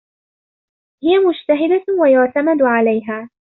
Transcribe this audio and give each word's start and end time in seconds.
هىَ 1.03 1.19
مجتهدة 1.19 1.83
ويُعتمد 2.01 2.61
عليها. 2.61 3.29